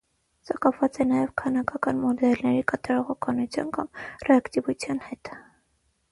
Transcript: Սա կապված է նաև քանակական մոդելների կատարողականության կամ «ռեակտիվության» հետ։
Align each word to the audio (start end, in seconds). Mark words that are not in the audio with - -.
Սա 0.47 0.55
կապված 0.65 0.95
է 1.03 1.05
նաև 1.09 1.27
քանակական 1.41 1.99
մոդելների 2.05 2.63
կատարողականության 2.71 3.69
կամ 3.75 3.91
«ռեակտիվության» 4.29 5.03
հետ։ 5.11 5.31